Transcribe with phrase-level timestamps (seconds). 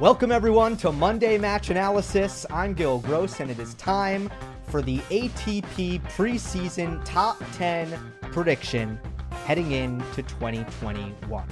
[0.00, 2.46] Welcome, everyone, to Monday Match Analysis.
[2.48, 4.30] I'm Gil Gross, and it is time
[4.68, 8.00] for the ATP preseason top 10
[8.32, 8.98] prediction
[9.44, 11.46] heading into 2021.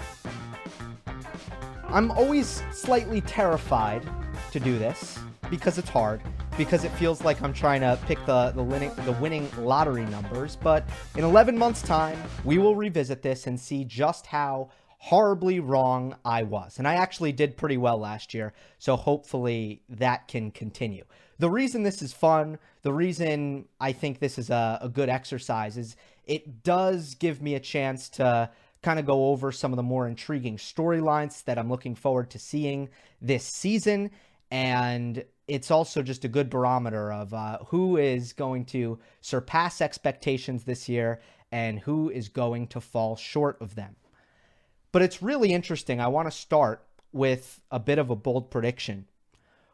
[1.88, 4.08] I'm always slightly terrified
[4.52, 5.18] to do this
[5.50, 6.22] because it's hard,
[6.56, 10.56] because it feels like I'm trying to pick the, the, winning, the winning lottery numbers.
[10.56, 10.88] But
[11.18, 16.42] in 11 months' time, we will revisit this and see just how horribly wrong I
[16.42, 16.78] was.
[16.78, 21.04] And I actually did pretty well last year, so hopefully that can continue.
[21.38, 25.76] The reason this is fun, the reason I think this is a, a good exercise
[25.76, 28.50] is it does give me a chance to
[28.82, 32.38] kind of go over some of the more intriguing storylines that I'm looking forward to
[32.38, 32.88] seeing
[33.22, 34.10] this season.
[34.50, 40.64] And it's also just a good barometer of uh, who is going to surpass expectations
[40.64, 41.20] this year
[41.50, 43.96] and who is going to fall short of them.
[44.92, 46.00] But it's really interesting.
[46.00, 49.06] I want to start with a bit of a bold prediction,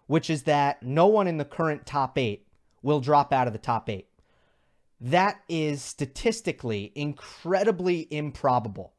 [0.07, 2.47] which is that no one in the current top eight
[2.83, 4.09] will drop out of the top eight.
[5.01, 8.93] That is statistically incredibly improbable.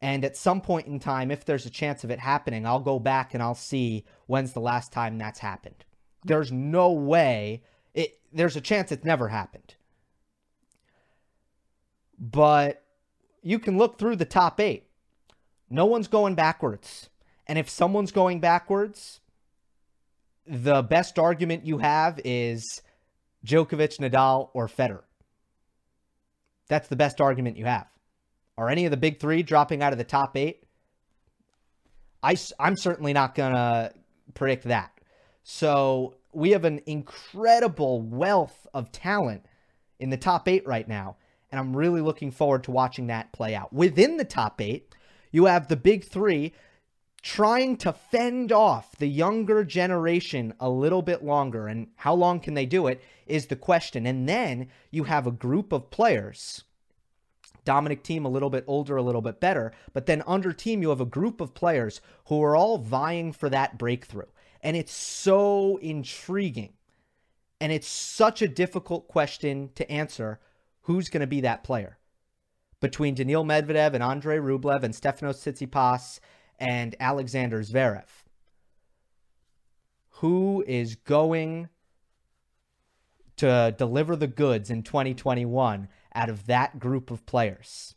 [0.00, 2.98] And at some point in time, if there's a chance of it happening, I'll go
[2.98, 5.84] back and I'll see when's the last time that's happened.
[6.24, 7.62] There's no way
[7.94, 9.74] it there's a chance it's never happened.
[12.18, 12.84] But
[13.42, 14.87] you can look through the top 8
[15.70, 17.08] no one's going backwards.
[17.46, 19.20] And if someone's going backwards,
[20.46, 22.82] the best argument you have is
[23.46, 25.02] Djokovic, Nadal, or Federer.
[26.68, 27.86] That's the best argument you have.
[28.56, 30.64] Are any of the big three dropping out of the top eight?
[32.22, 33.92] I, I'm certainly not going to
[34.34, 34.92] predict that.
[35.44, 39.46] So we have an incredible wealth of talent
[39.98, 41.16] in the top eight right now.
[41.50, 43.72] And I'm really looking forward to watching that play out.
[43.72, 44.94] Within the top eight,
[45.30, 46.52] you have the big three
[47.22, 51.66] trying to fend off the younger generation a little bit longer.
[51.66, 54.06] And how long can they do it is the question.
[54.06, 56.64] And then you have a group of players.
[57.64, 59.72] Dominic Thiem a little bit older, a little bit better.
[59.92, 63.50] But then under Thiem you have a group of players who are all vying for
[63.50, 64.30] that breakthrough.
[64.62, 66.72] And it's so intriguing.
[67.60, 70.38] And it's such a difficult question to answer
[70.82, 71.97] who's going to be that player
[72.80, 76.20] between Daniil Medvedev and Andrey Rublev and Stefanos Tsitsipas
[76.58, 78.08] and Alexander Zverev.
[80.20, 81.68] Who is going
[83.36, 87.94] to deliver the goods in 2021 out of that group of players?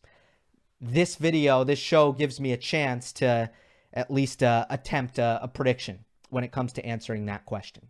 [0.80, 3.50] This video, this show gives me a chance to
[3.94, 7.88] at least uh, attempt a, a prediction when it comes to answering that question.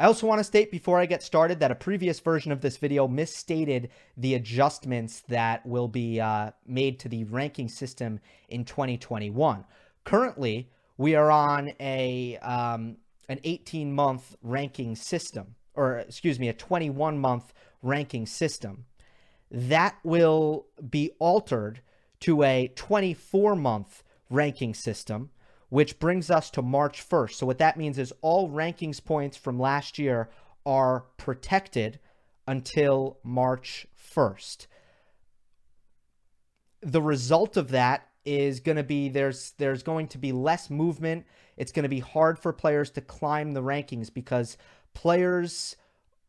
[0.00, 2.76] I also want to state before I get started that a previous version of this
[2.76, 9.64] video misstated the adjustments that will be uh, made to the ranking system in 2021.
[10.04, 12.98] Currently, we are on a um,
[13.28, 18.84] an 18 month ranking system, or excuse me, a 21 month ranking system.
[19.50, 21.80] That will be altered
[22.20, 25.30] to a 24 month ranking system
[25.68, 27.34] which brings us to March 1st.
[27.34, 30.28] So, what that means is all rankings points from last year
[30.64, 31.98] are protected
[32.46, 34.66] until March 1st.
[36.80, 41.26] The result of that is going to be there's there's going to be less movement.
[41.56, 44.56] It's going to be hard for players to climb the rankings because
[44.94, 45.76] players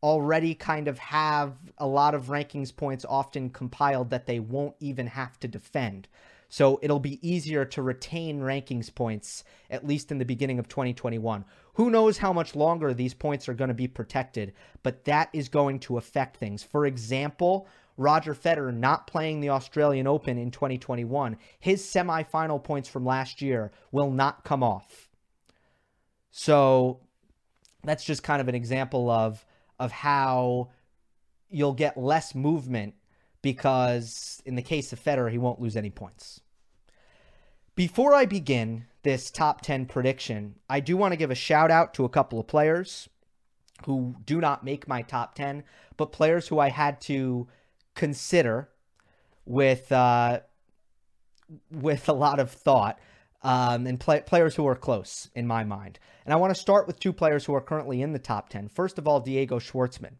[0.01, 5.07] already kind of have a lot of rankings points often compiled that they won't even
[5.07, 6.07] have to defend.
[6.49, 11.45] So it'll be easier to retain rankings points, at least in the beginning of 2021.
[11.75, 15.47] Who knows how much longer these points are going to be protected, but that is
[15.47, 16.63] going to affect things.
[16.63, 17.67] For example,
[17.97, 23.71] Roger Federer not playing the Australian Open in 2021, his semifinal points from last year
[23.91, 25.07] will not come off.
[26.31, 27.01] So
[27.83, 29.45] that's just kind of an example of
[29.79, 30.69] of how
[31.49, 32.93] you'll get less movement
[33.41, 36.41] because in the case of Federer, he won't lose any points.
[37.75, 41.93] Before I begin this top 10 prediction, I do want to give a shout out
[41.93, 43.07] to a couple of players
[43.85, 45.63] who do not make my top 10,
[45.95, 47.47] but players who I had to
[47.95, 48.69] consider
[49.45, 50.41] with uh,
[51.71, 52.99] with a lot of thought
[53.43, 55.99] um, and play, players who are close in my mind.
[56.25, 58.69] And I want to start with two players who are currently in the top 10.
[58.69, 60.15] First of all, Diego Schwartzman.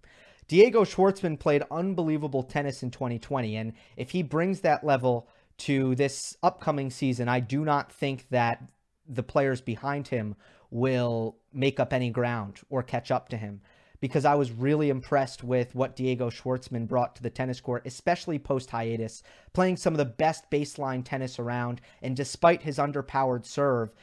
[0.49, 3.55] Diego Schwartzman played unbelievable tennis in 2020.
[3.55, 5.29] And if he brings that level
[5.59, 8.63] to this upcoming season, I do not think that
[9.07, 10.35] the players behind him
[10.71, 13.61] will make up any ground or catch up to him
[14.01, 18.39] because I was really impressed with what Diego Schwartzman brought to the tennis court, especially
[18.39, 19.21] post hiatus,
[19.53, 21.79] playing some of the best baseline tennis around.
[22.01, 23.93] And despite his underpowered serve,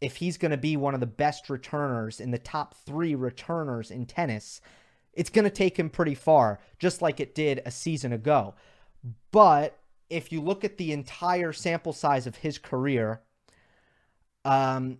[0.00, 3.90] if he's going to be one of the best returners in the top three returners
[3.90, 4.62] in tennis,
[5.12, 8.54] it's going to take him pretty far, just like it did a season ago.
[9.32, 9.78] But
[10.08, 13.22] if you look at the entire sample size of his career,
[14.44, 14.98] um,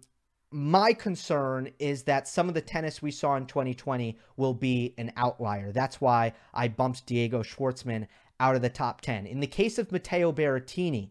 [0.51, 5.13] my concern is that some of the tennis we saw in 2020 will be an
[5.17, 5.71] outlier.
[5.73, 8.09] That's why I bumped Diego Schwartzman
[8.41, 9.27] out of the top 10.
[9.27, 11.11] In the case of Matteo Berrettini,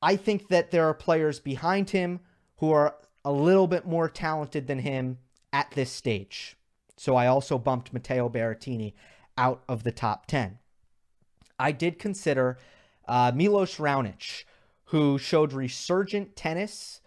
[0.00, 2.20] I think that there are players behind him
[2.58, 2.94] who are
[3.24, 5.18] a little bit more talented than him
[5.52, 6.56] at this stage.
[6.98, 8.92] So I also bumped Matteo Berrettini
[9.36, 10.58] out of the top 10.
[11.58, 12.58] I did consider
[13.06, 14.44] uh, Milos Raonic,
[14.86, 17.00] who showed resurgent tennis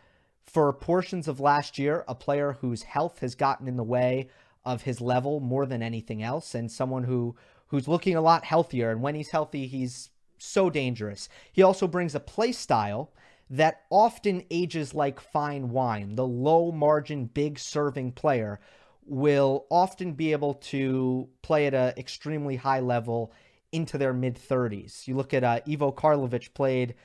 [0.45, 4.29] for portions of last year, a player whose health has gotten in the way
[4.63, 7.35] of his level more than anything else, and someone who
[7.67, 8.91] who's looking a lot healthier.
[8.91, 11.29] And when he's healthy, he's so dangerous.
[11.53, 13.11] He also brings a play style
[13.49, 16.15] that often ages like fine wine.
[16.15, 18.59] The low margin, big serving player
[19.05, 23.33] will often be able to play at an extremely high level
[23.71, 25.07] into their mid 30s.
[25.07, 26.95] You look at uh, Ivo Karlovic played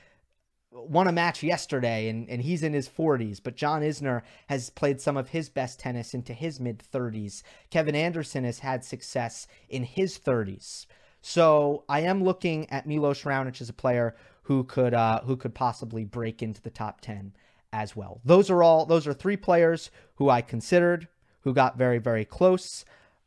[0.71, 5.01] won a match yesterday and, and he's in his 40s, but John Isner has played
[5.01, 7.43] some of his best tennis into his mid 30s.
[7.69, 10.85] Kevin Anderson has had success in his 30s.
[11.21, 15.53] So I am looking at Milos Raonic as a player who could uh, who could
[15.55, 17.33] possibly break into the top 10
[17.73, 18.21] as well.
[18.23, 21.07] Those are all those are three players who I considered
[21.41, 22.85] who got very very close.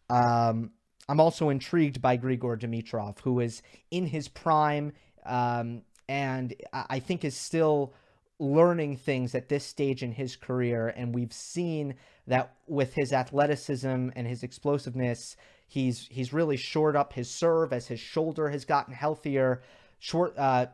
[0.09, 0.71] Um,
[1.09, 4.93] I'm also intrigued by Grigor Dimitrov, who is in his prime
[5.27, 7.93] um, and I think is still
[8.41, 10.89] learning things at this stage in his career.
[10.89, 11.95] And we've seen
[12.27, 13.87] that with his athleticism
[14.17, 15.37] and his explosiveness,
[15.69, 19.63] he's he's really shored up his serve as his shoulder has gotten healthier.
[20.01, 20.67] Short uh,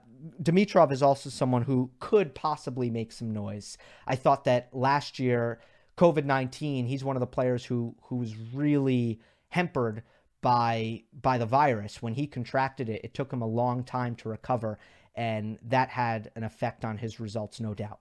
[0.42, 3.76] Dimitrov is also someone who could possibly make some noise.
[4.06, 5.60] I thought that last year,
[5.96, 10.02] COVID nineteen, he's one of the players who who was really hampered
[10.42, 12.02] by by the virus.
[12.02, 14.78] When he contracted it, it took him a long time to recover,
[15.14, 18.00] and that had an effect on his results, no doubt.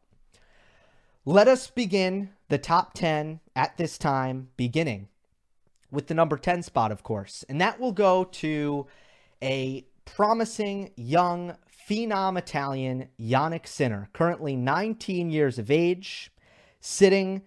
[1.28, 5.08] Let us begin the top 10 at this time, beginning
[5.90, 7.44] with the number 10 spot, of course.
[7.50, 8.86] And that will go to
[9.42, 11.56] a promising young
[11.90, 16.32] phenom Italian, Jannik Sinner, currently 19 years of age,
[16.80, 17.42] sitting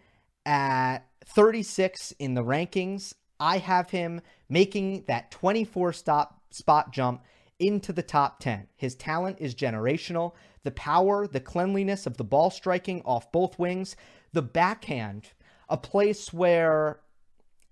[0.49, 3.13] at 36 in the rankings.
[3.39, 7.23] I have him making that 24 stop spot jump
[7.59, 8.67] into the top 10.
[8.75, 10.33] His talent is generational.
[10.65, 13.95] The power, the cleanliness of the ball striking off both wings,
[14.33, 15.33] the backhand,
[15.69, 17.01] a place where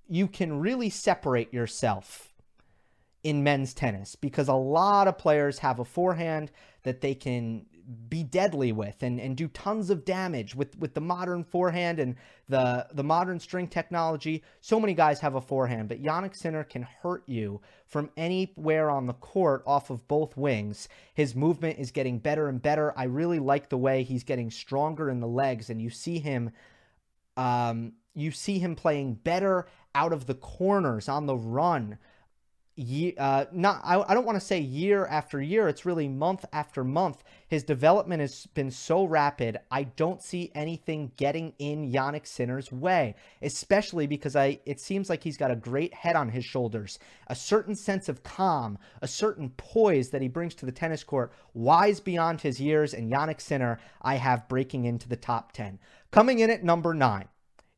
[0.07, 2.35] you can really separate yourself
[3.25, 6.53] in men's tennis because a lot of players have a forehand
[6.83, 7.65] that they can
[8.09, 12.17] be deadly with and, and do tons of damage with, with the modern forehand and
[12.49, 14.43] the, the modern string technology.
[14.61, 19.07] So many guys have a forehand, but Jannik Sinner can hurt you from anywhere on
[19.07, 20.89] the court off of both wings.
[21.15, 22.93] His movement is getting better and better.
[22.97, 26.51] I really like the way he's getting stronger in the legs, and you see him
[27.37, 31.99] um, you see him playing better out of the corners on the run
[32.77, 35.67] year, uh, not I, I don't want to say year after year.
[35.69, 37.25] It's really month after month.
[37.49, 39.59] His development has been so rapid.
[39.71, 45.23] I don't see anything getting in Jannik Sinner's way, especially because I it seems like
[45.23, 49.51] he's got a great head on his shoulders, a certain sense of calm, a certain
[49.57, 52.95] poise that he brings to the tennis court, wise beyond his years.
[52.95, 55.79] And Jannik Sinner, I have breaking into the top ten.
[56.11, 57.29] Coming in at number nine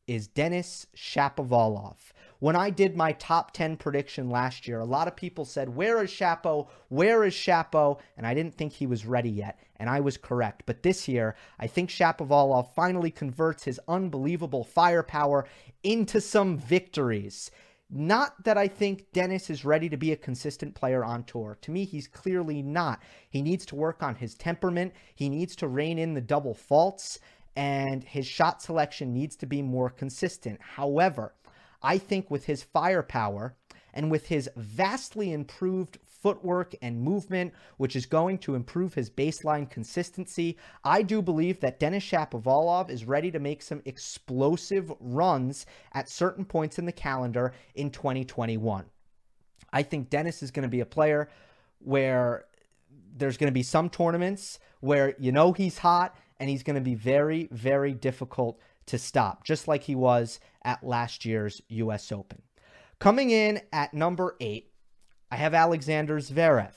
[0.07, 1.97] is Denis Shapovalov.
[2.39, 6.01] When I did my top 10 prediction last year, a lot of people said, Where
[6.01, 6.69] is Shapo?
[6.87, 7.99] Where is Shapo?
[8.15, 9.59] And I didn't think he was ready yet.
[9.75, 10.63] And I was correct.
[10.65, 15.47] But this year, I think Shapovalov finally converts his unbelievable firepower
[15.83, 17.51] into some victories.
[17.89, 21.57] Not that I think Denis is ready to be a consistent player on tour.
[21.61, 23.01] To me, he's clearly not.
[23.29, 27.19] He needs to work on his temperament, he needs to rein in the double faults,
[27.55, 30.61] and his shot selection needs to be more consistent.
[30.61, 31.33] However,
[31.81, 33.55] I think with his firepower
[33.93, 39.69] and with his vastly improved footwork and movement, which is going to improve his baseline
[39.69, 46.09] consistency, I do believe that Denis Shapovalov is ready to make some explosive runs at
[46.09, 48.85] certain points in the calendar in 2021.
[49.71, 51.29] I think Denis is going to be a player
[51.79, 52.45] where
[53.15, 56.81] there's going to be some tournaments where you know he's hot and he's going to
[56.81, 58.59] be very, very difficult
[58.89, 62.41] to stop, just like he was at last year's US Open.
[62.99, 64.71] Coming in at number eight,
[65.31, 66.73] I have Alexander Zverev.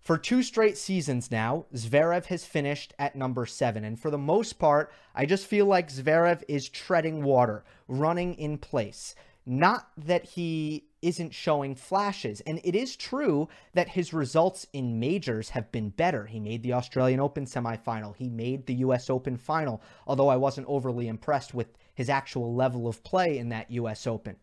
[0.00, 3.84] For two straight seasons now, Zverev has finished at number seven.
[3.84, 8.58] And for the most part, I just feel like Zverev is treading water, running in
[8.58, 9.16] place.
[9.46, 12.40] Not that he isn't showing flashes.
[12.40, 16.26] And it is true that his results in majors have been better.
[16.26, 20.66] He made the Australian Open semifinal, he made the US Open final, although I wasn't
[20.68, 24.36] overly impressed with his actual level of play in that US Open.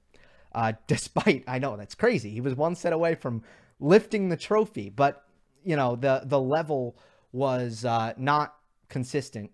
[0.55, 2.29] Uh, despite, I know that's crazy.
[2.29, 3.43] He was one set away from
[3.79, 5.25] lifting the trophy, but
[5.65, 6.97] you know the the level
[7.31, 8.55] was uh, not
[8.89, 9.51] consistent.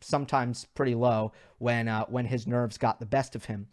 [0.00, 3.66] Sometimes pretty low when uh, when his nerves got the best of him.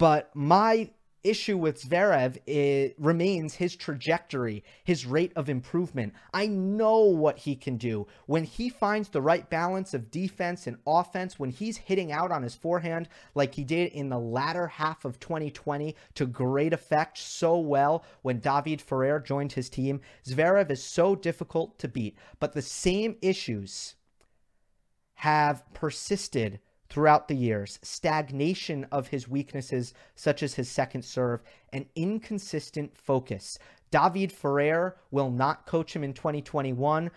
[0.00, 0.88] But my
[1.22, 6.14] issue with Zverev it remains his trajectory, his rate of improvement.
[6.32, 8.06] I know what he can do.
[8.24, 12.42] When he finds the right balance of defense and offense, when he's hitting out on
[12.42, 17.58] his forehand like he did in the latter half of 2020 to great effect so
[17.58, 22.16] well when David Ferrer joined his team, Zverev is so difficult to beat.
[22.38, 23.96] But the same issues
[25.16, 26.58] have persisted
[26.90, 31.42] throughout the years, stagnation of his weaknesses, such as his second serve,
[31.72, 33.58] and inconsistent focus.
[33.90, 37.10] David Ferrer will not coach him in 2021.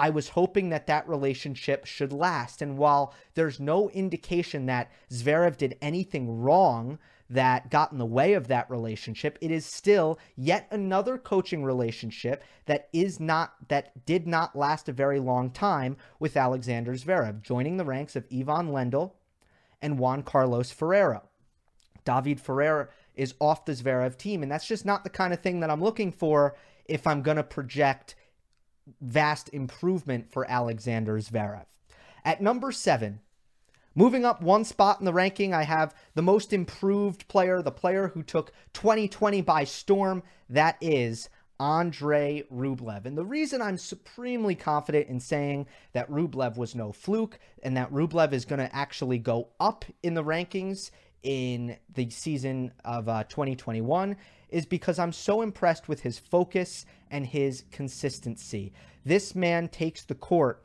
[0.00, 2.62] I was hoping that that relationship should last.
[2.62, 8.32] And while there's no indication that Zverev did anything wrong, that got in the way
[8.32, 9.38] of that relationship.
[9.42, 14.92] It is still yet another coaching relationship that is not that did not last a
[14.92, 19.12] very long time with Alexander Zverev, joining the ranks of Ivan Lendl
[19.80, 21.28] and Juan Carlos Ferrero.
[22.04, 25.60] David Ferrer is off the Zverev team, and that's just not the kind of thing
[25.60, 28.16] that I'm looking for if I'm going to project
[29.00, 31.66] vast improvement for Alexander Zverev.
[32.24, 33.20] At number seven,
[33.96, 38.08] Moving up one spot in the ranking, I have the most improved player, the player
[38.08, 40.22] who took 2020 by storm.
[40.48, 41.28] That is
[41.58, 43.04] Andrey Rublev.
[43.04, 47.92] And the reason I'm supremely confident in saying that Rublev was no fluke and that
[47.92, 50.92] Rublev is going to actually go up in the rankings
[51.22, 54.16] in the season of uh, 2021
[54.52, 58.72] is because I'm so impressed with his focus and his consistency.
[59.04, 60.64] This man takes the court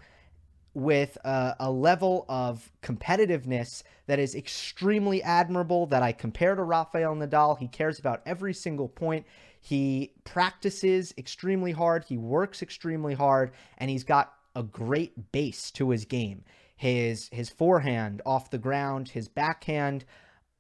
[0.74, 7.16] with a, a, level of competitiveness that is extremely admirable that I compare to Rafael
[7.16, 7.58] Nadal.
[7.58, 9.26] He cares about every single point.
[9.62, 15.90] He practices extremely hard, he works extremely hard, and he's got a great base to
[15.90, 16.44] his game.
[16.76, 20.04] His his forehand off the ground, his backhand,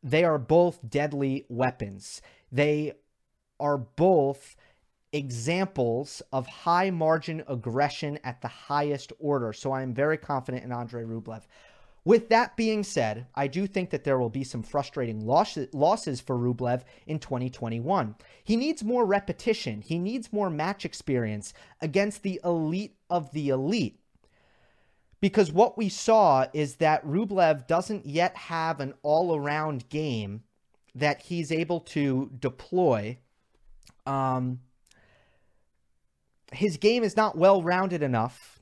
[0.02, 2.22] they are both deadly weapons.
[2.52, 2.94] They
[3.60, 4.56] are both
[5.14, 9.54] examples of high margin aggression at the highest order.
[9.54, 11.44] So I am very confident in Andrey Rublev.
[12.04, 16.38] With that being said, I do think that there will be some frustrating losses for
[16.38, 18.16] Rublev in 2021.
[18.44, 24.00] He needs more repetition, he needs more match experience against the elite of the elite.
[25.20, 30.44] Because what we saw is that Rublev doesn't yet have an all around game
[30.94, 33.18] that he's able to deploy.
[34.06, 34.60] Um,
[36.52, 38.62] his game is not well rounded enough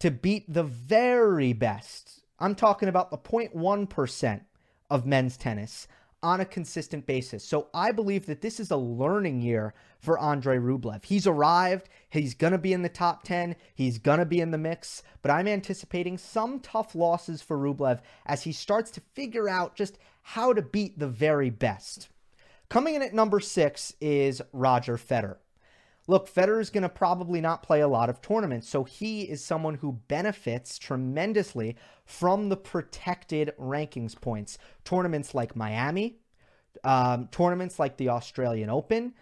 [0.00, 2.22] to beat the very best.
[2.38, 4.40] I'm talking about the 0.1%
[4.88, 5.86] of men's tennis
[6.22, 7.44] on a consistent basis.
[7.44, 11.04] So I believe that this is a learning year for Andrey Rublev.
[11.04, 14.50] He's arrived, he's going to be in the top 10, he's going to be in
[14.50, 19.48] the mix, but I'm anticipating some tough losses for Rublev as he starts to figure
[19.48, 22.08] out just how to beat the very best.
[22.70, 25.38] Coming in at number six is Roger Federer.
[26.06, 29.44] Look, Federer is going to probably not play a lot of tournaments, so he is
[29.44, 34.56] someone who benefits tremendously from the protected rankings points.
[34.84, 36.18] Tournaments like Miami,
[36.84, 39.14] um, tournaments like the Australian Open.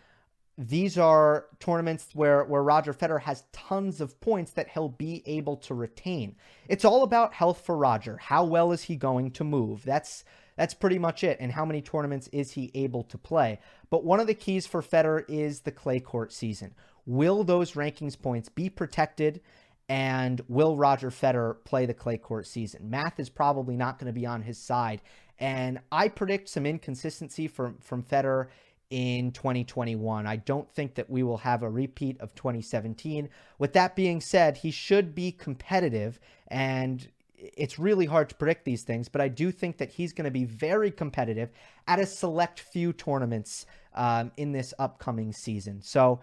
[0.58, 5.56] These are tournaments where, where Roger Federer has tons of points that he'll be able
[5.58, 6.36] to retain.
[6.68, 8.18] It's all about health for Roger.
[8.18, 9.84] How well is he going to move?
[9.84, 10.24] That's
[10.58, 11.36] that's pretty much it.
[11.40, 13.60] And how many tournaments is he able to play?
[13.90, 16.74] But one of the keys for Federer is the clay court season.
[17.06, 19.40] Will those rankings points be protected?
[19.88, 22.90] And will Roger Federer play the clay court season?
[22.90, 25.00] Math is probably not going to be on his side.
[25.38, 28.48] And I predict some inconsistency from, from Federer
[28.90, 30.26] in 2021.
[30.26, 33.28] I don't think that we will have a repeat of 2017.
[33.60, 37.08] With that being said, he should be competitive and
[37.38, 40.30] it's really hard to predict these things, but I do think that he's going to
[40.30, 41.50] be very competitive
[41.86, 43.64] at a select few tournaments
[43.94, 45.80] um, in this upcoming season.
[45.82, 46.20] So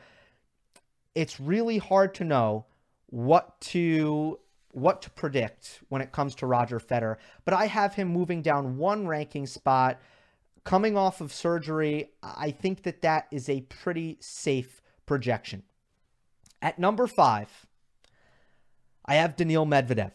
[1.14, 2.66] it's really hard to know
[3.08, 4.40] what to
[4.72, 8.78] what to predict when it comes to Roger Federer, but I have him moving down
[8.78, 10.02] one ranking spot
[10.66, 12.10] coming off of surgery.
[12.22, 15.64] I think that that is a pretty safe projection.
[16.62, 17.66] At number five,
[19.06, 20.12] I have Daniil Medvedev.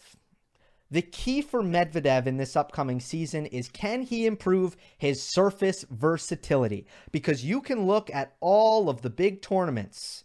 [0.90, 6.86] The key for Medvedev in this upcoming season is can he improve his surface versatility?
[7.12, 10.24] Because you can look at all of the big tournaments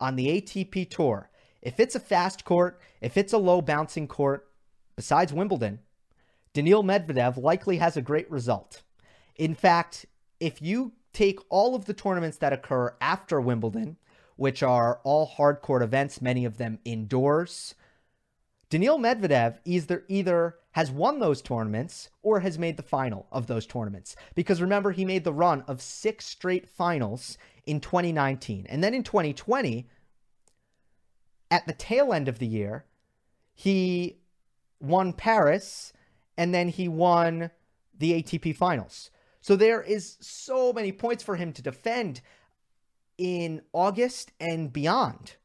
[0.00, 1.28] on the ATP Tour.
[1.60, 4.48] If it's a fast court, if it's a low bouncing court,
[4.94, 5.80] besides Wimbledon,
[6.54, 8.82] Daniil Medvedev likely has a great result.
[9.34, 10.06] In fact,
[10.40, 13.98] if you take all of the tournaments that occur after Wimbledon,
[14.36, 17.74] which are all hard court events, many of them indoors,
[18.68, 23.66] Daniil Medvedev either either has won those tournaments or has made the final of those
[23.66, 24.16] tournaments.
[24.34, 28.66] Because remember, he made the run of six straight finals in 2019.
[28.68, 29.88] And then in 2020,
[31.50, 32.84] at the tail end of the year,
[33.54, 34.18] he
[34.80, 35.92] won Paris
[36.36, 37.50] and then he won
[37.98, 39.10] the ATP finals.
[39.40, 42.20] So there is so many points for him to defend
[43.16, 45.36] in August and beyond.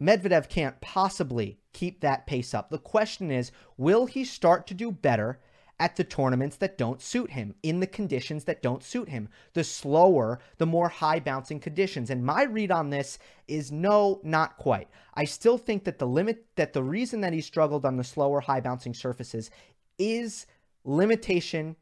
[0.00, 2.70] Medvedev can't possibly keep that pace up.
[2.70, 5.38] The question is, will he start to do better
[5.78, 9.62] at the tournaments that don't suit him, in the conditions that don't suit him, the
[9.62, 12.08] slower, the more high bouncing conditions.
[12.08, 14.88] And my read on this is no, not quite.
[15.12, 18.40] I still think that the limit, that the reason that he struggled on the slower,
[18.40, 19.50] high bouncing surfaces
[19.98, 20.46] is
[20.84, 21.76] limitation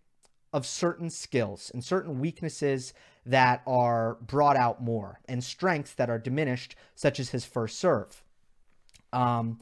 [0.52, 2.94] of certain skills and certain weaknesses
[3.26, 8.24] that are brought out more and strengths that are diminished, such as his first serve.
[9.12, 9.60] Um,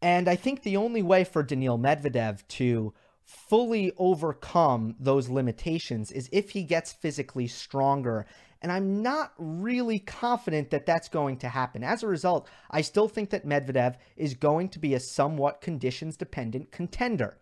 [0.00, 6.30] and I think the only way for Daniil Medvedev to fully overcome those limitations is
[6.32, 8.26] if he gets physically stronger.
[8.62, 11.84] And I'm not really confident that that's going to happen.
[11.84, 16.16] As a result, I still think that Medvedev is going to be a somewhat conditions
[16.16, 17.36] dependent contender.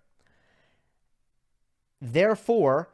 [2.01, 2.93] Therefore,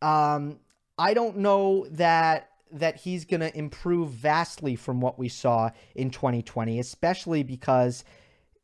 [0.00, 0.60] um,
[0.98, 6.08] I don't know that that he's going to improve vastly from what we saw in
[6.08, 8.02] 2020, especially because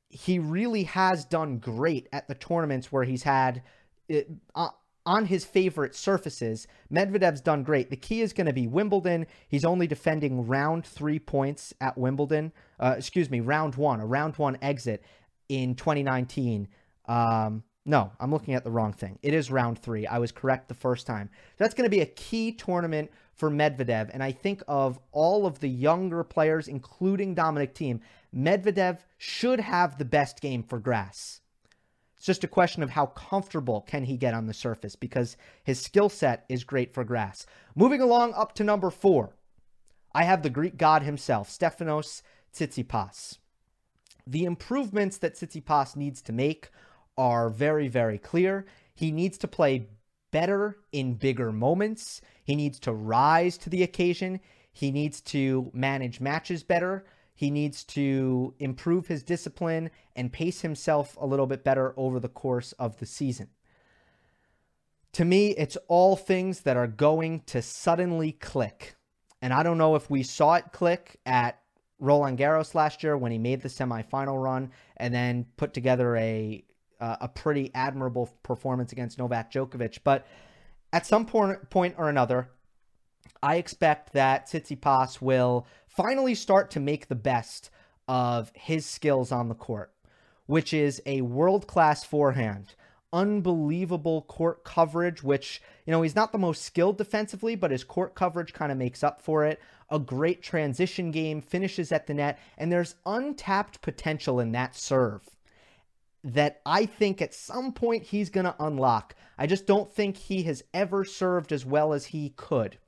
[0.08, 3.62] he really has done great at the tournaments where he's had
[4.08, 4.68] it, uh,
[5.04, 6.66] on his favorite surfaces.
[6.92, 7.88] Medvedev's done great.
[7.88, 9.26] The key is going to be Wimbledon.
[9.48, 12.52] He's only defending round three points at Wimbledon.
[12.78, 15.02] Uh, excuse me, round one, a round one exit
[15.48, 16.68] in 2019.
[17.06, 19.18] Um, no, I'm looking at the wrong thing.
[19.22, 20.06] It is round three.
[20.06, 21.30] I was correct the first time.
[21.56, 24.10] That's going to be a key tournament for Medvedev.
[24.12, 28.00] And I think of all of the younger players, including Dominic Thiem,
[28.36, 31.40] Medvedev should have the best game for grass.
[32.18, 35.80] It's just a question of how comfortable can he get on the surface because his
[35.80, 37.46] skill set is great for grass.
[37.74, 39.34] Moving along up to number four,
[40.12, 42.20] I have the Greek god himself, Stefanos
[42.52, 43.38] Tsitsipas.
[44.26, 46.68] The improvements that Tsitsipas needs to make
[47.18, 48.64] are very, very clear.
[48.94, 49.88] He needs to play
[50.30, 52.22] better in bigger moments.
[52.44, 54.40] He needs to rise to the occasion.
[54.72, 57.04] He needs to manage matches better.
[57.34, 62.28] He needs to improve his discipline and pace himself a little bit better over the
[62.28, 63.48] course of the season.
[65.12, 68.96] To me, it's all things that are going to suddenly click.
[69.40, 71.60] And I don't know if we saw it click at
[71.98, 76.64] Roland Garros last year when he made the semifinal run and then put together a
[77.00, 79.98] uh, a pretty admirable performance against Novak Djokovic.
[80.04, 80.26] But
[80.92, 82.48] at some point, point or another,
[83.42, 87.70] I expect that Tsitsipas will finally start to make the best
[88.06, 89.92] of his skills on the court,
[90.46, 92.74] which is a world class forehand,
[93.12, 98.14] unbelievable court coverage, which, you know, he's not the most skilled defensively, but his court
[98.14, 99.60] coverage kind of makes up for it.
[99.90, 105.37] A great transition game, finishes at the net, and there's untapped potential in that serve
[106.24, 109.14] that I think at some point he's going to unlock.
[109.38, 112.78] I just don't think he has ever served as well as he could.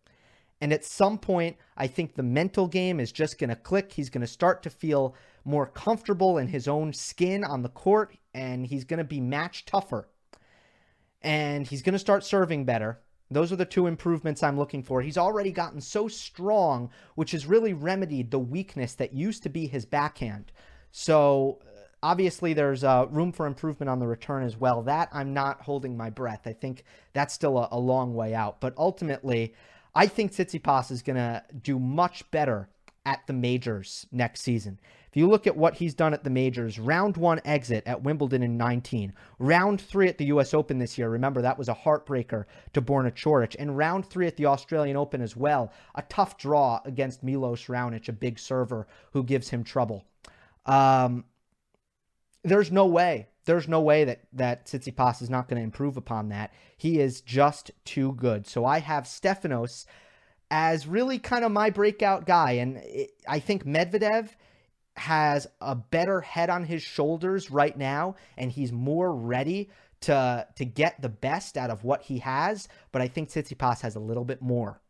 [0.61, 3.93] And at some point, I think the mental game is just going to click.
[3.93, 5.15] He's going to start to feel
[5.45, 9.65] more comfortable in his own skin on the court, and he's going to be match
[9.65, 10.09] tougher.
[11.23, 13.01] And he's going to start serving better.
[13.31, 15.01] Those are the two improvements I'm looking for.
[15.01, 19.67] He's already gotten so strong, which has really remedied the weakness that used to be
[19.67, 20.53] his backhand.
[20.91, 21.61] So
[22.03, 24.83] Obviously, there's uh, room for improvement on the return as well.
[24.83, 26.43] That I'm not holding my breath.
[26.47, 28.61] I think that's still a, a long way out.
[28.61, 29.55] But ultimately,
[29.95, 32.69] I think Tsitsipas is going to do much better
[33.05, 34.79] at the majors next season.
[35.11, 38.45] If you look at what he's done at the majors, round one exit at Wimbledon
[38.45, 41.11] in 19, round three at the US Open this year.
[41.11, 43.57] Remember, that was a heartbreaker to Borna Coric.
[43.59, 45.73] And round three at the Australian Open as well.
[45.97, 50.05] A tough draw against Milos Raonic, a big server who gives him trouble.
[50.67, 51.25] Um,
[52.43, 53.29] there's no way.
[53.45, 56.53] There's no way that that Tsitsipas is not going to improve upon that.
[56.77, 58.47] He is just too good.
[58.47, 59.87] So I have Stefanos
[60.51, 62.53] as really kind of my breakout guy.
[62.53, 64.31] And it, I think Medvedev
[64.97, 69.71] has a better head on his shoulders right now, and he's more ready
[70.03, 72.69] to to get the best out of what he has.
[72.93, 74.81] But I think Tsitsipas has a little bit more.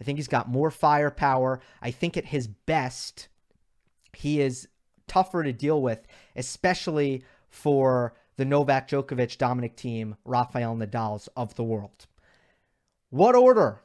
[0.00, 1.60] I think he's got more firepower.
[1.82, 3.28] I think at his best,
[4.12, 4.68] he is
[5.08, 11.64] tougher to deal with, especially for the Novak Djokovic Dominic Thiem, Rafael Nadal's of the
[11.64, 12.06] world.
[13.10, 13.80] What order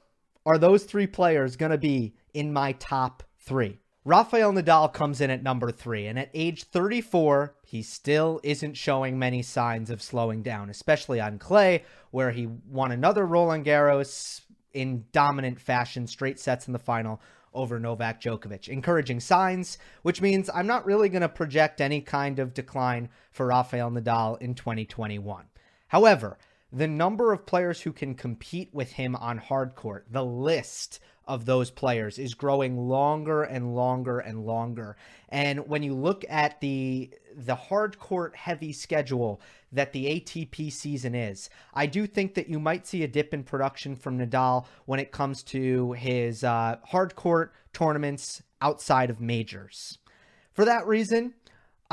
[0.46, 3.80] are those three players going to be in my top three?
[4.06, 9.18] Rafael Nadal comes in at number three, and at age 34, he still isn't showing
[9.18, 14.42] many signs of slowing down, especially on clay, where he won another Roland Garros
[14.74, 17.22] in dominant fashion, straight sets in the final
[17.54, 18.68] over Novak Djokovic.
[18.68, 23.48] Encouraging signs, which means I'm not really going to project any kind of decline for
[23.48, 25.46] Rafael Nadal in 2021.
[25.88, 26.38] However,
[26.74, 31.46] the number of players who can compete with him on hard court, the list of
[31.46, 34.98] those players is growing longer and longer and longer.
[35.30, 39.40] And when you look at the the hard court heavy schedule
[39.72, 43.44] that the ATP season is, I do think that you might see a dip in
[43.44, 50.00] production from Nadal when it comes to his uh, hard court tournaments outside of majors.
[50.52, 51.34] For that reason,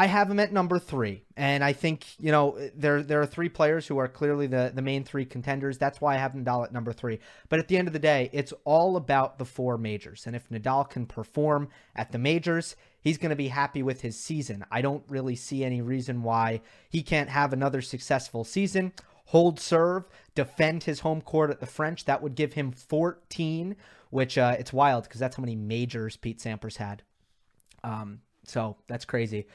[0.00, 3.50] I have him at number three, and I think you know there there are three
[3.50, 5.76] players who are clearly the the main three contenders.
[5.76, 7.18] That's why I have Nadal at number three.
[7.50, 10.48] But at the end of the day, it's all about the four majors, and if
[10.48, 14.64] Nadal can perform at the majors, he's going to be happy with his season.
[14.70, 18.94] I don't really see any reason why he can't have another successful season.
[19.26, 22.06] Hold serve, defend his home court at the French.
[22.06, 23.76] That would give him 14,
[24.08, 27.02] which uh, it's wild because that's how many majors Pete Sampras had.
[27.84, 29.46] Um, so that's crazy.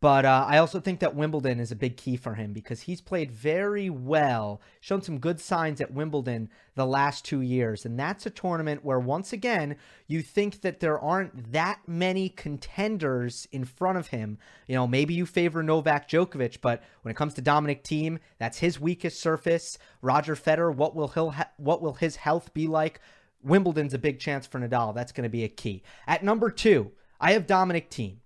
[0.00, 3.00] But uh, I also think that Wimbledon is a big key for him because he's
[3.00, 7.84] played very well, shown some good signs at Wimbledon the last two years.
[7.84, 9.74] And that's a tournament where, once again,
[10.06, 14.38] you think that there aren't that many contenders in front of him.
[14.68, 18.58] You know, maybe you favor Novak Djokovic, but when it comes to Dominic Thiem, that's
[18.58, 19.78] his weakest surface.
[20.00, 23.00] Roger Federer, what will, he ha- what will his health be like?
[23.42, 24.94] Wimbledon's a big chance for Nadal.
[24.94, 25.82] That's going to be a key.
[26.06, 28.18] At number two, I have Dominic Thiem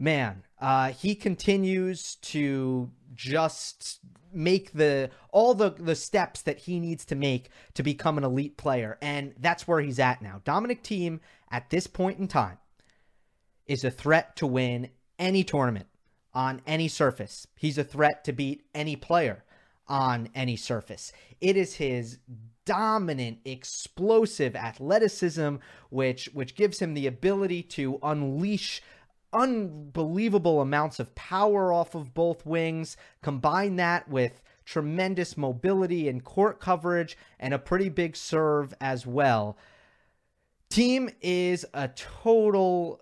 [0.00, 4.00] man, uh, he continues to just
[4.32, 8.56] make the all the the steps that he needs to make to become an elite
[8.56, 10.40] player and that's where he's at now.
[10.44, 11.18] Dominic Thiem
[11.50, 12.58] at this point in time
[13.66, 15.88] is a threat to win any tournament
[16.32, 17.46] on any surface.
[17.56, 19.44] He's a threat to beat any player
[19.88, 21.12] on any surface.
[21.40, 22.18] It is his
[22.64, 25.56] dominant explosive athleticism
[25.88, 28.80] which which gives him the ability to unleash
[29.32, 32.96] unbelievable amounts of power off of both wings.
[33.22, 39.56] Combine that with tremendous mobility and court coverage and a pretty big serve as well.
[40.70, 43.00] Thiem is a total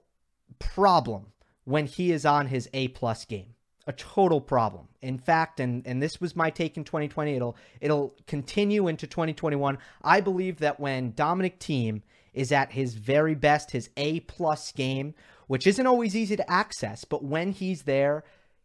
[0.59, 1.27] problem
[1.65, 3.55] when he is on his A plus game.
[3.87, 4.89] A total problem.
[5.01, 7.35] In fact, and and this was my take in 2020.
[7.35, 9.79] It'll it'll continue into 2021.
[10.03, 12.03] I believe that when Dominic Thiem
[12.35, 15.15] is at his very best, his A plus game,
[15.49, 18.23] which isn't always easy to access, but when he's there,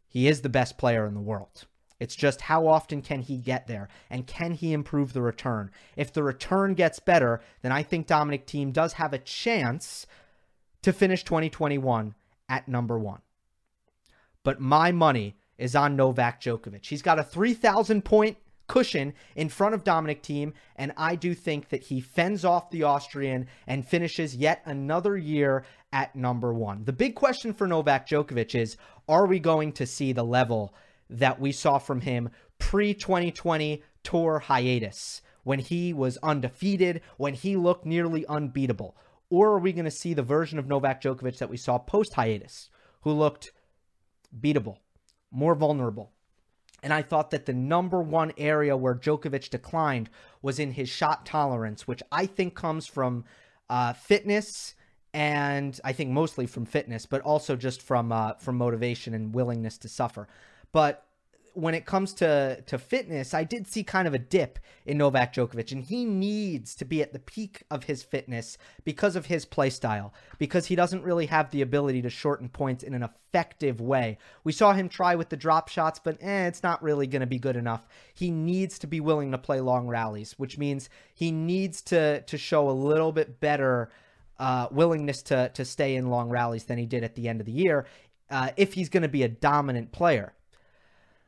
[0.07, 1.65] he is the best player in the world.
[1.99, 5.71] It's just how often can he get there and can he improve the return?
[5.95, 10.05] If the return gets better, then I think Dominic Thiem does have a chance
[10.81, 12.13] to finish 2021
[12.49, 13.21] at number one.
[14.43, 16.85] But my money is on Novak Djokovic.
[16.85, 21.69] He's got a 3,000 point cushion in front of Dominic Thiem, and I do think
[21.69, 26.83] that he fends off the Austrian and finishes yet another year at number one.
[26.83, 28.75] The big question for Novak Djokovic is
[29.07, 30.73] are we going to see the level
[31.09, 37.55] that we saw from him pre 2020 tour hiatus when he was undefeated, when he
[37.55, 38.97] looked nearly unbeatable?
[39.29, 42.15] Or are we going to see the version of Novak Djokovic that we saw post
[42.15, 42.69] hiatus,
[43.01, 43.51] who looked
[44.37, 44.77] beatable,
[45.31, 46.11] more vulnerable?
[46.81, 50.09] And I thought that the number one area where Djokovic declined
[50.41, 53.23] was in his shot tolerance, which I think comes from
[53.69, 54.75] uh, fitness
[55.13, 59.77] and I think mostly from fitness, but also just from uh, from motivation and willingness
[59.79, 60.27] to suffer.
[60.71, 61.05] But
[61.53, 65.33] when it comes to to fitness, I did see kind of a dip in Novak
[65.33, 69.45] Djokovic, and he needs to be at the peak of his fitness because of his
[69.45, 73.79] play style, because he doesn't really have the ability to shorten points in an effective
[73.79, 74.17] way.
[74.43, 77.27] We saw him try with the drop shots, but eh, it's not really going to
[77.27, 77.87] be good enough.
[78.13, 82.37] He needs to be willing to play long rallies, which means he needs to to
[82.37, 83.89] show a little bit better
[84.43, 87.45] uh, willingness to to stay in long rallies than he did at the end of
[87.45, 87.85] the year
[88.29, 90.33] uh, if he's going to be a dominant player.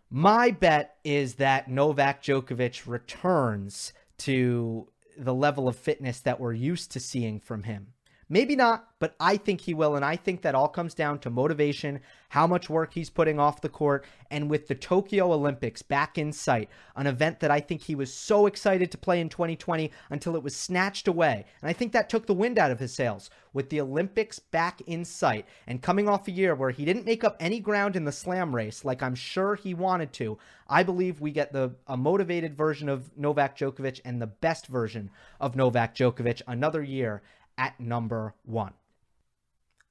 [0.09, 6.91] My bet is that Novak Djokovic returns to the level of fitness that we're used
[6.91, 7.93] to seeing from him.
[8.27, 9.95] Maybe not, but I think he will.
[9.95, 13.61] And I think that all comes down to motivation, how much work he's putting off
[13.61, 17.83] the court, and with the Tokyo Olympics back in sight, an event that I think
[17.83, 21.45] he was so excited to play in 2020 until it was snatched away.
[21.61, 23.29] And I think that took the wind out of his sails.
[23.53, 27.23] With the Olympics back in sight and coming off a year where he didn't make
[27.23, 31.21] up any ground in the slam race like I'm sure he wanted to, I believe
[31.21, 35.09] we get the a motivated version of Novak Djokovic and the best version
[35.39, 37.21] of Novak Djokovic another year
[37.57, 38.73] at number one.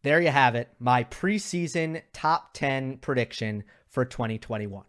[0.02, 4.84] There you have it, my preseason top 10 prediction for 2021.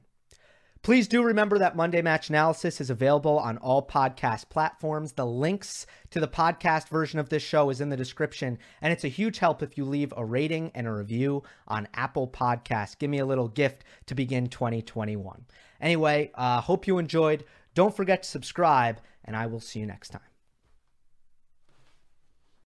[0.86, 5.14] Please do remember that Monday Match Analysis is available on all podcast platforms.
[5.14, 9.04] The links to the podcast version of this show is in the description, and it's
[9.04, 13.00] a huge help if you leave a rating and a review on Apple Podcasts.
[13.00, 15.46] Give me a little gift to begin 2021.
[15.82, 17.46] Anyway, uh, hope you enjoyed.
[17.74, 20.35] Don't forget to subscribe, and I will see you next time.